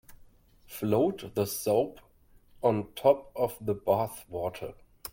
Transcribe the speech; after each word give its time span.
Float 0.65 1.35
the 1.35 1.45
soap 1.45 1.99
on 2.63 2.91
top 2.95 3.31
of 3.35 3.55
the 3.63 3.75
bath 3.75 4.25
water. 4.29 4.73